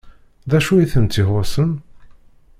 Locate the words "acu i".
0.57-0.85